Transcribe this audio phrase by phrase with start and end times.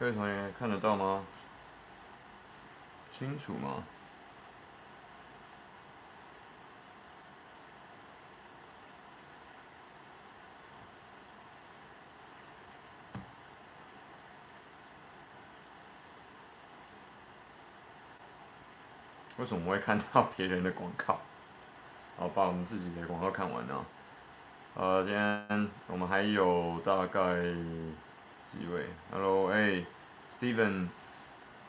[0.00, 1.22] 各位同学看得到吗？
[3.12, 3.84] 清楚吗？
[19.36, 21.20] 为什么会看到别人的广告？
[22.16, 23.84] 好，把我们自己的广告看完了。
[24.76, 27.20] 呃，今天我们还有大概
[28.52, 29.84] 几位？Hello，哎、
[30.32, 30.88] ，Steven，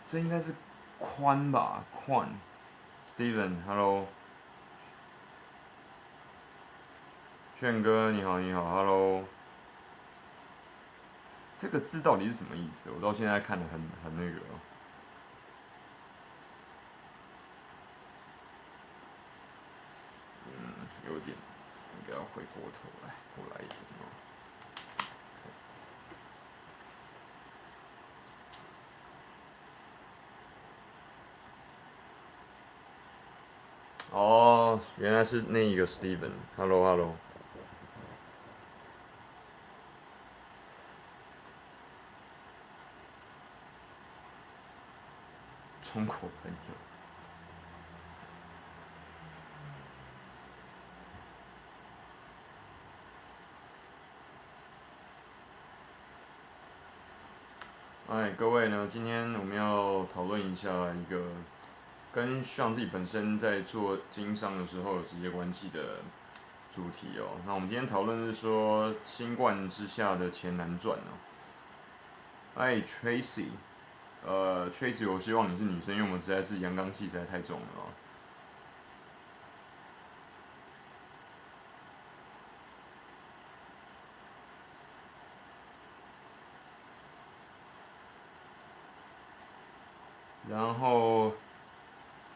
[0.06, 0.54] 这应该是
[0.98, 1.84] 宽吧？
[1.94, 2.30] 宽
[3.08, 4.08] ，Steven，Hello，
[7.60, 9.24] 炫哥你好，你好，Hello，
[11.56, 12.90] 这个字到底是什么意思？
[12.90, 14.42] 我到现在看得很很那个。
[21.08, 23.78] 有点，应该要回过头来，过来一点
[34.12, 34.22] 哦。
[34.72, 37.16] 哦，原来是那一个 Steven，Hello，Hello。
[45.94, 46.58] 中国朋友。
[58.14, 61.24] 哎，各位呢，今天我们要讨论一下一个
[62.14, 66.00] 跟像自己本身在做经商的时候有直接关系的
[66.74, 67.40] 主题哦。
[67.46, 71.16] 那我们今天讨论是说新冠之下的钱难赚哦。
[72.56, 73.48] 哎，Tracy，
[74.26, 77.88] 呃，Tracy，我希望你是女生，因为我们实在是阳刚气实在太重了哦。
[90.50, 91.32] 然后，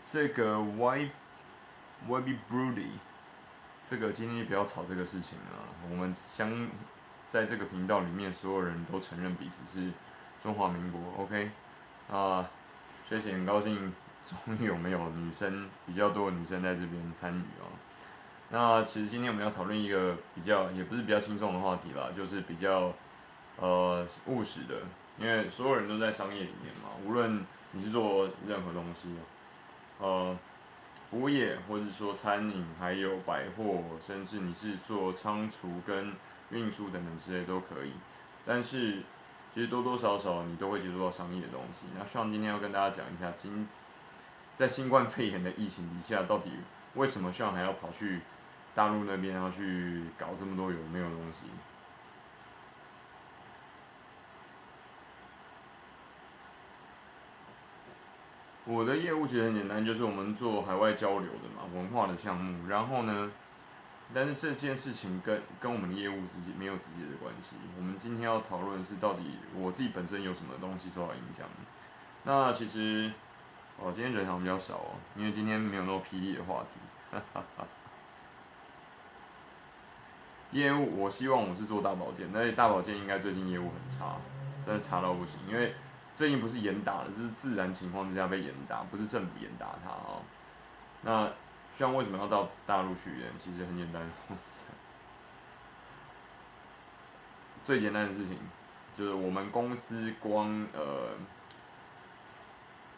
[0.07, 1.09] 这个 Y
[2.07, 2.89] Y B Broody，
[3.83, 5.89] 这个今天就不要吵这个事情了。
[5.89, 6.67] 我们相
[7.27, 9.91] 在这个频道里面，所有人都承认彼此是
[10.43, 11.01] 中华民国。
[11.23, 11.49] OK，
[12.11, 12.47] 啊，
[13.09, 13.91] 谢谢，很高兴，
[14.23, 17.73] 终于有没有女生比较多的女生在这边参与哦。
[18.49, 22.93] 那其实今天我们要讨论一个比较，也不是比较轻松的话题啦，就是比较
[23.57, 24.75] 呃务实的，
[25.17, 27.43] 因为所有人都在商业里面嘛，无论。
[27.77, 29.09] 你是做任何东西，
[31.15, 36.11] 服务业，或者说餐饮，还有百货，甚至你是做仓储跟
[36.49, 37.93] 运输等等之类都可以。
[38.45, 38.97] 但是，
[39.53, 41.85] 其实多多少少你都会接触到商业的东西。
[41.97, 43.65] 那希望今天要跟大家讲一下，今
[44.57, 46.51] 在新冠 肺炎的疫情底下，到底
[46.95, 48.19] 为什么 Sean 还要跑去
[48.75, 51.45] 大陆那边，要去搞这么多有没有东西？
[58.65, 62.67] 我的业务其实很简单，就是我们做海外交流的嘛，文化的项目。
[62.67, 63.31] 然后呢，
[64.11, 67.55] 但是这件事情跟跟我们的业务直接没有直接的关系。
[67.77, 71.45] 我们今天要讨论的是到底我自己本身有什么东西受到影响。
[72.23, 73.11] 那其实，
[73.79, 76.79] 哦，今天人好像比较少哦，因为今天没有那么霹雳的话题。
[77.11, 77.67] 哈哈哈。
[80.49, 84.15] 业务，我希望我是做大保健，但是大保健应该最近业务很差，
[84.65, 85.75] 真的差到不行，因为。
[86.15, 90.21] 最近不是严打的，这是自然情况之下被严打，不是政府严打他啊、
[91.01, 91.29] 那
[91.77, 93.29] 像为什么要到大陆去演？
[93.43, 94.01] 其实很简单，
[97.63, 98.37] 最简单的事情
[98.95, 101.09] 就是我们公司光呃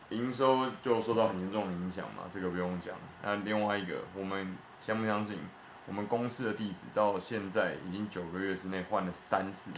[0.09, 2.95] 营收就受到很严重的影响嘛，这个不用讲。
[3.23, 5.39] 那另外一个，我们相不相信？
[5.87, 9.71] 我们公司的地址到现在已经九个月之内换了三次。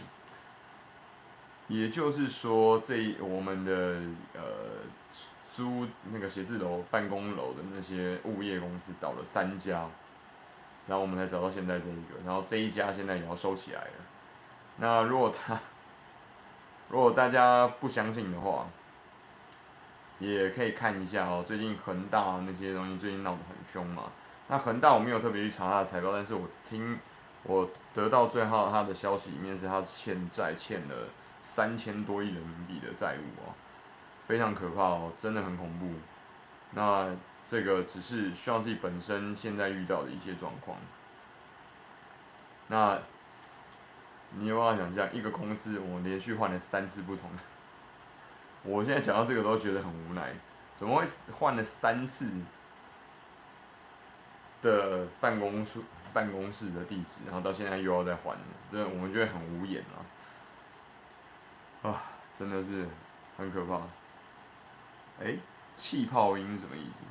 [1.70, 3.72] 也就是说，这我们的
[4.34, 4.42] 呃
[5.48, 9.88] 租那个写字楼、办公楼的那些物业公司倒了三家，
[10.88, 13.92] 然后我们才找到现在这一个，然后这一家现在也要收起来了。
[14.78, 15.60] 那如果他，
[16.88, 18.66] 如果大家不相信的话，
[20.18, 21.44] 也可以看一下哦。
[21.46, 24.10] 最近恒大那些东西最近闹得很凶嘛。
[24.48, 26.98] 那恒大我没有特别去查他的财报，但是我听
[27.44, 30.96] 我得到最后他的消息里面是他欠债欠了。
[31.42, 33.54] 三千多亿人民币的债务哦，
[34.26, 35.92] 非常可怕哦，真的很恐怖。
[36.72, 37.08] 那
[37.46, 40.76] 这个只是需要自己本身现在遇到的一些状况。
[42.68, 42.98] 那
[44.38, 47.28] 你有办法想象，一个公司我连续换了三次不同，
[48.62, 50.32] 我现在讲到这个都觉得很无奈，
[50.76, 52.30] 怎么会换了三次
[54.62, 55.80] 的办公室
[56.12, 58.36] 办公室的地址，然后到现在又要再换，
[58.70, 59.98] 这我们觉得很无言啊。
[61.82, 62.02] 啊，
[62.38, 62.86] 真的是
[63.36, 63.80] 很可怕。
[65.22, 65.36] 哎、
[65.74, 67.04] 气泡音什么意思？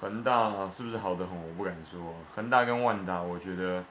[0.00, 1.48] 恒大是不是好的很？
[1.48, 2.14] 我不敢说。
[2.34, 3.82] 恒大跟万达，我觉得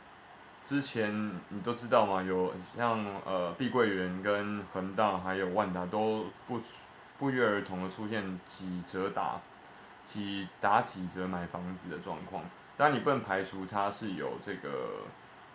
[0.61, 6.61] 之前你都知道嘛，有像呃碧桂园跟恒大还有万达都不
[7.23, 9.39] 不约而同的出现几折打
[10.03, 12.43] 几打几折买房子的状况。
[12.75, 15.05] 当然你不能排除它是有这个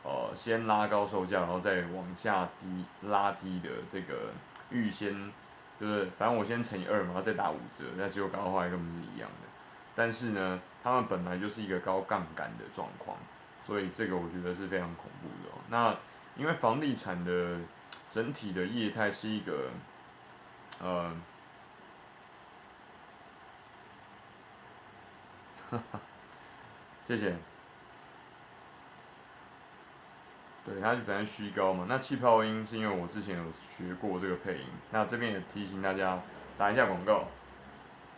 [0.03, 4.33] 呃先拉高售价，然后再往下低拉低的这个
[4.71, 5.31] 预先，
[5.79, 9.49] 就是反正我先乘以二嘛，再打五折，那结果搞的话根本是一样的。
[9.95, 13.19] 但是呢，他们本来就是一个高杠杆的状况，
[13.63, 15.55] 所以这个我觉得是非常恐怖的。
[15.69, 15.95] 那
[16.35, 17.59] 因为房地产的
[18.11, 19.69] 整体的业态是一个，
[20.81, 21.17] 呃，哈
[25.58, 25.58] 哈，
[27.07, 27.35] 谢谢。
[30.65, 33.45] 对，它本来虚高嘛，那气泡音是因为我之前有
[33.75, 36.21] 学过这个配音，那这边也提醒大家
[36.59, 37.25] 打一下广告。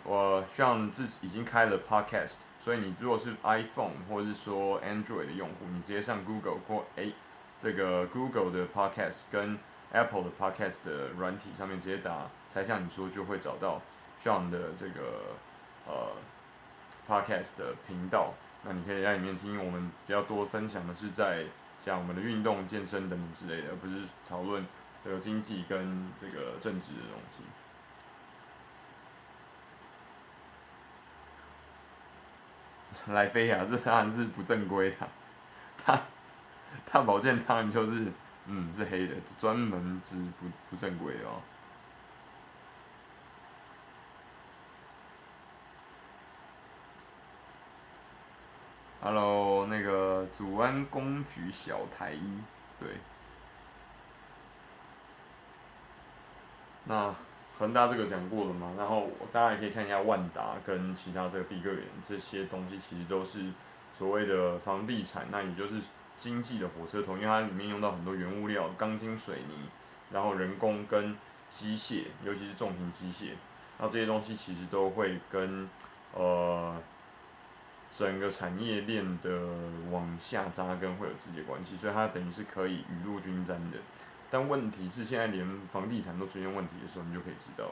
[0.03, 7.13] 我像自己已经开了 Podcast，所以你如果是 iPhone 或者是说 Android 的用户，你直接上 Google 或诶
[7.59, 9.59] 这个 Google 的 Podcast 跟
[9.93, 13.83] Apple 的 Podcast 的软体上面直接打，才像你说就会找到
[14.19, 15.37] 像的这个
[15.87, 16.13] 呃
[17.11, 18.35] Podcast 的频道。
[18.63, 21.45] 那你可以在里面听我们比较多分享的是在
[21.83, 24.65] 讲我们的运动、健身等等之类的，而不是讨论
[25.03, 27.43] 这个经济跟这个政治的东西。
[33.13, 34.97] 莱菲亚，这当然是不正规的。
[35.85, 36.03] 大
[36.93, 38.13] 大保健当然就是，
[38.45, 41.41] 嗯，是黑的，专门治不不正规哦。
[49.03, 52.39] Hello，那个祖安公举小台一，
[52.79, 52.89] 对。
[56.85, 57.15] 那。
[57.59, 63.51] 恒大这个讲过了嘛，然后大家也可以看一下万达跟其他这个碧桂园这些东西，其实都是
[63.93, 65.75] 所谓的房地产，那也就是
[66.17, 69.69] 经济的火车头，因为它里面用到很多原物料，钢筋水泥，
[70.11, 71.15] 然后人工跟
[71.51, 73.33] 机械，尤其是重型机械，
[73.77, 75.69] 那这些东西其实都会跟
[76.15, 76.75] 呃
[77.91, 79.41] 整个产业链的
[79.91, 83.79] 往下扎根会有直接关系，所以它等于是可以雨露均沾的。
[84.31, 87.71] 但问题是，现在连房地产都出现问题的时候，你就可以知道。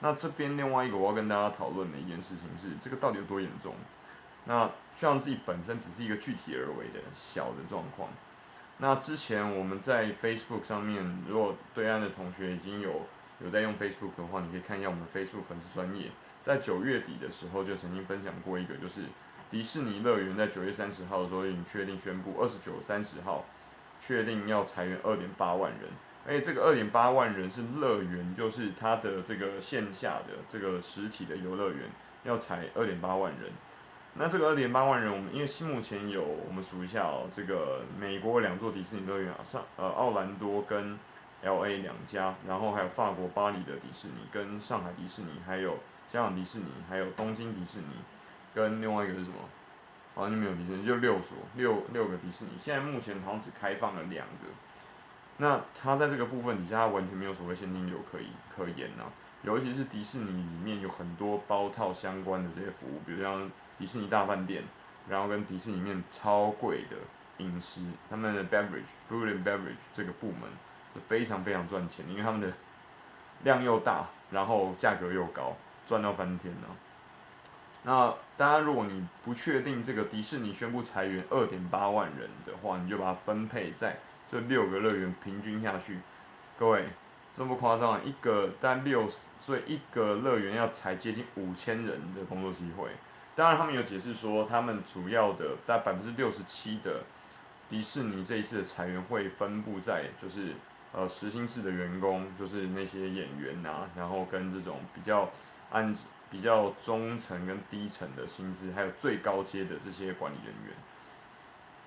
[0.00, 3.74] 那这边另外一个我要跟大家讨论的一件事情是，这个到底有多严重？
[4.46, 4.68] 那
[4.98, 8.08] 像自己本身只是一个具体而为的小的状况。
[8.78, 13.02] 那之前我们在 Facebook 上面，如果对岸的同学已经有
[13.44, 16.10] 有在用 Facebook 的话，你可以看一下我们 Facebook 粉丝专业，
[16.42, 19.02] 在九月底的时候就曾经分享过一个，就是
[19.52, 23.44] 迪士尼乐园在九月三十号的时候已经确定宣布，二十九、三十号。
[24.04, 25.82] 确定要裁员二点八万人，
[26.26, 31.88] 而且这个二点八万人是乐园，就是它的这个线下的这个实体的游乐园
[32.24, 33.52] 要裁二点八万人。
[34.14, 40.98] 那这个二点八万人，我们因为目前有我们数一下哦，这个美国两座迪士尼乐园啊，上呃奥兰多跟
[41.44, 45.78] LA 两家，然后还有法国巴黎的迪士尼跟上海迪士尼，还有
[46.10, 47.94] 香港迪士尼，还有东京迪士尼，
[48.54, 49.36] 跟另外一个是什么？
[50.14, 54.46] 好像就没有迪士尼，就六所六六个迪士尼，现在目前好像只开放了两个。
[55.38, 59.04] 那它在这个部分底下，它完全没有所谓现金流可以可言呐、
[59.42, 64.62] 尤其是迪士尼里面有很多包套相关的这些服务，比如像迪士尼大饭店，
[65.08, 66.96] 然后跟迪士尼里面超贵的
[67.38, 67.80] 饮食，
[68.10, 70.42] 他们的 beverage food and beverage 这个部门
[70.92, 72.52] 是非常非常赚钱，因为他们的
[73.44, 75.56] 量又大，然后价格又高，
[75.86, 76.68] 赚到翻天了。
[77.84, 83.98] 那当然，如果你不确定这个迪士尼宣布裁员二点八万人的话，你就把它分配在
[84.28, 85.98] 这六个乐园平均下去。
[86.56, 86.86] 各位，
[87.36, 89.08] 这么夸张，一个单六，
[89.40, 92.90] 所以一个乐园要裁接近五千人的工作机会。
[93.34, 97.02] 当然，他们有解释说，他们主要的在百分之六十七的
[97.68, 100.54] 迪士尼这一次的裁员会分布在就是
[100.92, 105.28] 呃实心制的员工，就是那些演员啊，然后跟这种比较
[105.72, 105.92] 按。
[106.32, 110.74] 比较中层跟低层的薪资，还有最高阶的这些管理人员，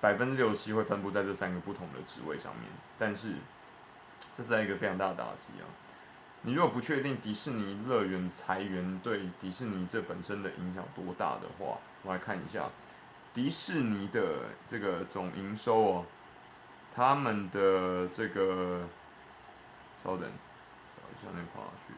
[0.00, 2.70] 百分之六七会分布在这三个不同的职位上面。
[2.96, 3.34] 但是，
[4.36, 5.66] 这是一个非常大的打击啊！
[6.42, 12.70] 你如果不确定迪士尼乐园裁员对迪士尼这本身的影响多大的话，我来看一下
[13.34, 16.06] 迪士尼的这个总营收哦，
[16.94, 18.86] 他们的这个，
[20.04, 20.30] 稍等，
[20.94, 21.92] 找一下那个花絮。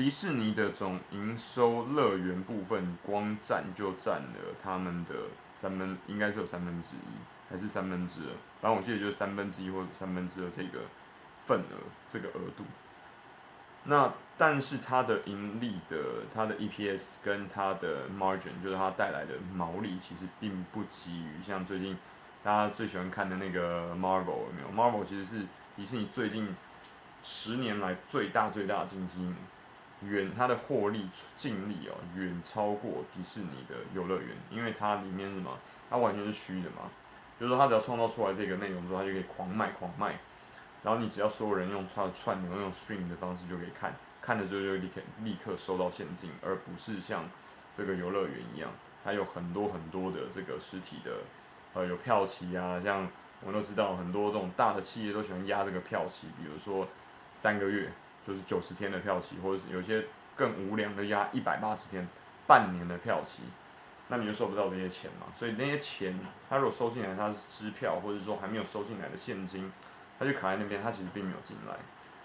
[0.00, 5.14] 迪士尼的总营收乐园部分光占就占了他们的
[5.54, 8.32] 三分，应该是有三分之一，还是三分之二？
[8.62, 10.78] 反正我记得就是三分之一或者三分之二这个
[11.46, 11.76] 份额，
[12.08, 12.64] 这个额度。
[13.84, 15.98] 那但是它的盈利的，
[16.32, 21.94] 它的 EPS 跟它的 margin，就是它带来的毛利，其实并不及于像最近
[22.42, 25.44] 大家最喜欢看的那个 Marvel 有没有？Marvel 其实是
[25.76, 26.56] 迪士尼最近
[27.22, 29.34] 十年来最大最大的金鸡母，
[30.02, 35.58] 远它的获利净利哦，远超过迪士尼的游乐园，因为它里面是什么？
[35.90, 36.90] 它完全是虚的嘛，
[37.38, 40.18] 就是说它只要创造出来这个内容之后，它就可以狂卖狂卖。
[40.82, 47.28] 然后你只要所有人用串串流，用 stream 的方式就可以看，看的时候就立刻立刻收到现金，而不是像
[47.76, 48.70] 这个游乐园一样，
[49.04, 51.10] 还有很多很多的这个实体的，
[51.74, 53.06] 呃，有票期啊，像
[53.42, 56.88] 我们都知道很多这种大的企业都喜欢压这个票期，比如说
[57.42, 57.90] 三个月
[58.26, 60.04] 就是九十天的票期，或者是有些
[60.36, 62.06] 更无良的压一百八十天、
[62.46, 63.42] 半年的票期，
[64.08, 65.26] 那你就收不到这些钱嘛。
[65.36, 69.72] 所以那些钱，他如果收进来，他是支票，或者说还没有收进来的现金。
[70.18, 71.74] 他就卡在那边，他其实并没有进来。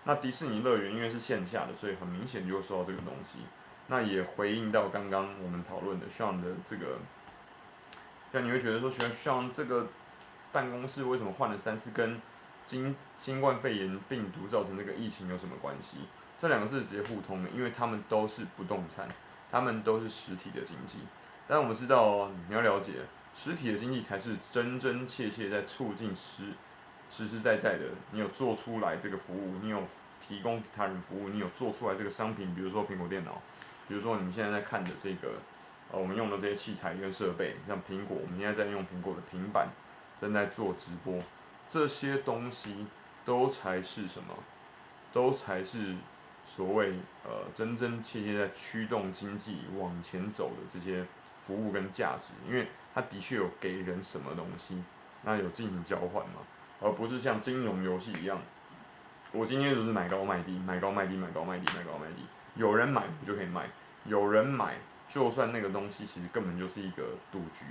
[0.04, 3.40] 那迪士尼乐园因为是线下的，所以很明显就会收到这个东西。
[3.88, 6.98] 那也回应到刚刚我们讨论的 Sean 的这个，
[8.34, 9.88] 像你会觉得说像像这个
[10.52, 12.20] 办公室为什么换了三次，跟
[12.68, 15.98] 新新冠肺炎病毒造成这个疫情有什么关系？
[16.38, 19.08] 这两个是直接互通的，因为他们都是不动产，
[19.52, 21.00] 他们都是实体的经济。
[21.48, 22.94] 但我们知道哦，你要了解，
[23.34, 26.54] 实体的经济才是真真切切在促进实。
[27.08, 29.84] 实实在在的，你有做出来这个服务，你有
[30.20, 33.40] 提供他人服务，你有做出来这个商品，比如说苹果电脑，
[33.88, 35.34] 比如说你们现在在看的这个，
[35.92, 39.70] 呃，我们用的这些器材跟设备，像苹果，我们现在在用苹果的平板，
[40.20, 41.14] 正在做直播，
[41.68, 42.86] 这些东西
[43.24, 44.36] 都才是什么？
[45.12, 45.96] 都才是
[46.46, 46.94] 所谓
[47.24, 51.06] 呃真真切切在驱动经济往前走的这些
[51.42, 54.84] 服务跟价值，因为它的确有给人什么东西，
[55.24, 56.42] 那有进行交换嘛？
[56.82, 58.42] 而不是像金融游戏一样，
[59.32, 63.70] 我今天就是买高卖低，买高卖低，买高卖低，买高卖低，有人买我就可以卖，
[64.04, 64.76] 有人买，
[65.08, 67.64] 就算那个东西其实根本就是一个赌局，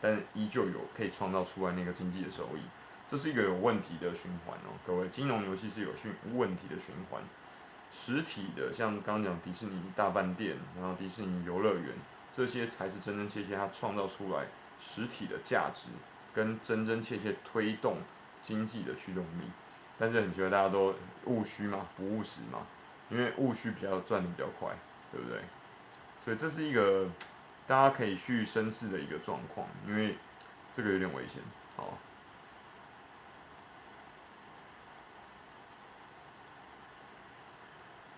[0.00, 2.62] 但依旧有可以创造出来那个经济的收益，
[3.08, 7.20] 这是一个有问题的循环哦，各位，金融游戏是有循问题的循环，
[7.90, 11.94] 实体的像刚刚讲迪士尼大饭店，然后迪士尼游乐园，
[12.32, 14.46] 这些才是真真切切它创造出来
[14.78, 15.88] 实体的价值，
[16.32, 17.96] 跟真真切切推动。
[18.40, 19.50] 经济的驱动力，
[19.98, 22.60] 但是很觉得大家都务虚嘛，不务实嘛，
[23.10, 24.70] 因为务虚比较赚的比较快，
[25.10, 25.40] 对不对？
[26.24, 27.08] 所以这是一个
[27.66, 30.16] 大家可以去深思的一个状况，因为
[30.72, 31.42] 这个有点危险。
[31.76, 31.98] 好，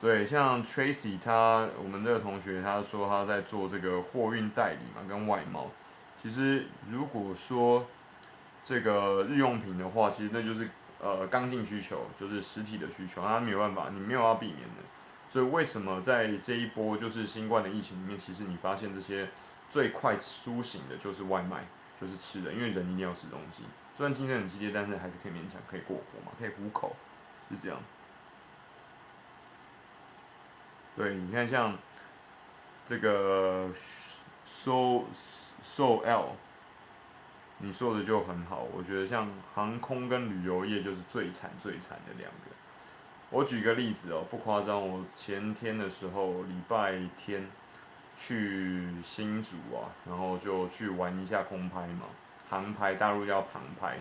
[0.01, 5.71] 对，像 Tracy 他，我们这个同学他说他在做这个货运代理嘛，跟外贸。
[6.23, 7.87] 其实如果说
[8.65, 14.83] 这个日用品的话，其实那就是呃刚性需求，就是实体的需求，他没有办法，你没有要避免的。
[15.29, 19.29] 所以为什么在这一波就是新冠的疫情里面，其实你发现这些
[19.69, 21.67] 最快苏醒的就是外卖，
[22.01, 23.65] 就是吃的，因为人一定要吃东西。
[23.95, 26.97] 虽然竞争很激烈，但是还是可以勉强可以过活嘛，可以糊口，
[27.51, 27.79] 是这样。
[31.01, 31.75] 对，你看像
[32.85, 33.71] 这个
[34.45, 35.05] So
[35.63, 36.37] So L。
[37.63, 42.51] 你说的就很好，我觉得像航空跟旅游业就是最惨最惨的两个。
[43.29, 47.51] 我举个例子哦，不夸张，我前天的时候礼拜天
[48.17, 52.07] 去新竹啊，然后就去玩一下空拍嘛，
[52.49, 53.99] 航拍，大陆叫航拍。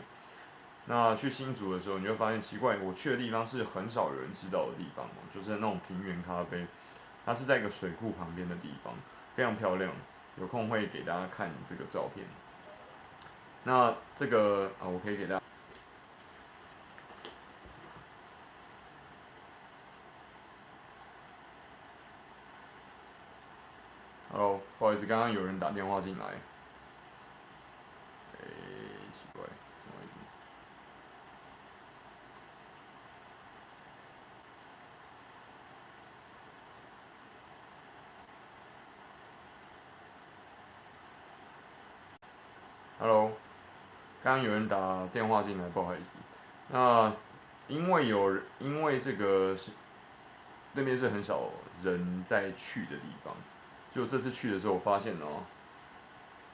[0.85, 6.65] 那去新竹的时候，你会发现奇怪，我去的地方是很少有人知道的地方嘛，就是那种庭园咖啡，
[7.29, 8.91] 它是在一个水库旁边的地方，
[9.35, 9.91] 非常漂亮，
[10.37, 12.25] 有空会给大家看这个照片。
[13.65, 15.41] 那这个啊，我可以给大家。
[24.31, 26.25] Hello，不好意思，刚刚有人打电话进来
[29.13, 30.17] 奇怪，什么意思
[42.99, 43.31] ？Hello。
[44.29, 46.19] 刚有人打电话进来，不好意思。
[46.69, 47.11] 那
[47.67, 49.71] 因为有，因为这个是
[50.73, 51.49] 那边是很少
[51.83, 53.35] 人在去的地方，
[53.91, 55.43] 就这次去的时候，我发现哦，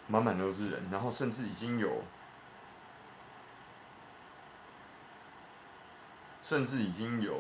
[0.08, 2.04] 满满都是人，然后甚至已经有，
[6.44, 7.34] 甚至已经有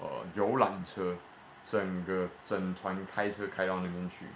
[0.00, 1.16] 呃游览车
[1.64, 4.26] 整个整团开车开到那边去。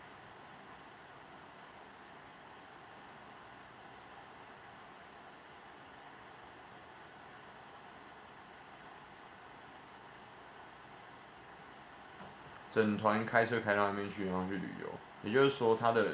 [12.71, 14.89] 整团开车开到那边去，然后去旅游，
[15.25, 16.13] 也就是说，他的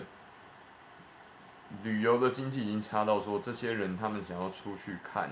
[1.82, 5.28] 旅游的经济已经差到说，这些人他们想要出去看，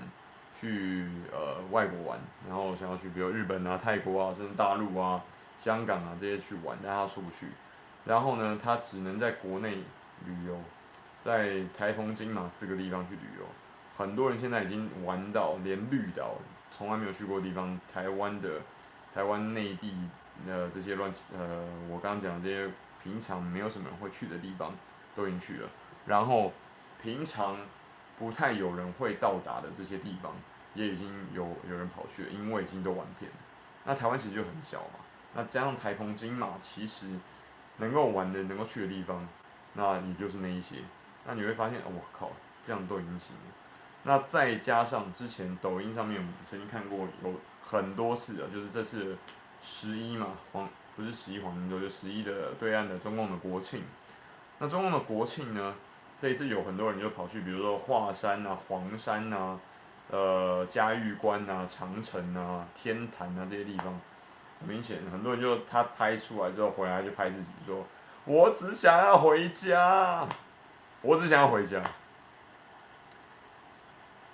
[0.59, 5.23] 去呃外国玩，然后想要去比如日本啊、泰国啊、甚至大陆啊、
[5.57, 7.47] 香港啊这些去玩，但他出不去，
[8.05, 9.77] 然后呢，他只能在国内
[10.25, 10.59] 旅游，
[11.23, 13.45] 在台澎金马四个地方去旅游，
[13.97, 16.35] 很多人现在已经玩到连绿岛
[16.69, 18.61] 从来没有去过的地方，台湾的
[19.11, 19.91] 台湾内地。
[20.47, 22.71] 呃，这些乱呃，我刚刚讲这些
[23.03, 24.73] 平常没有什么人会去的地方，
[25.15, 25.69] 都已经去了。
[26.05, 26.53] 然后
[27.01, 27.57] 平常
[28.19, 30.33] 不太有人会到达的这些地方，
[30.75, 33.37] 也已经有有人跑去了，因为已经都玩遍了。
[33.85, 34.99] 那台湾其实就很小嘛，
[35.33, 37.09] 那加上台澎金马，其实
[37.77, 39.27] 能够玩的、能够去的地方，
[39.73, 40.77] 那也就是那一些。
[41.25, 42.31] 那你会发现，我、靠，
[42.63, 43.51] 这样都已经行了。
[44.03, 47.33] 那再加上之前抖音上面我们曾经看过有
[47.63, 49.17] 很多次的，就是这次。
[49.67, 53.81] 十一嘛，黄不是十一黄金周，就十一的对岸的中共的国庆。
[54.59, 55.73] 那中共的国庆呢，
[56.19, 59.59] 这一次有很多人就跑去，比如说华山啊、黄山啊、
[60.11, 63.99] 呃嘉峪关啊、长城啊、天坛啊这些地方。
[64.59, 67.85] 很明显，很多人就他拍出来之后回来就拍自己说
[68.23, 70.25] ：“我只想要回家，
[71.01, 71.83] 我只想要回家。”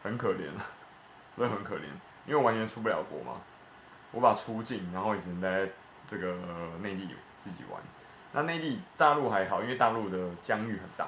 [0.04, 0.70] 很可怜啊，
[1.38, 1.86] 真的很可怜，
[2.28, 3.42] 因为完全出不了国嘛。
[4.14, 5.70] 无法出境，然后也只能在
[6.08, 6.36] 这个
[6.82, 7.08] 内地
[7.40, 7.82] 自己玩。
[8.34, 11.08] 那内地大陆还好，因为大陆的疆域很大，